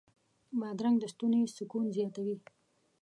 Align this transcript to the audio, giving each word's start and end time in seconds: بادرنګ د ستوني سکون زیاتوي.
بادرنګ 0.59 0.95
د 0.99 1.03
ستوني 1.13 1.41
سکون 1.55 1.83
زیاتوي. 1.95 2.35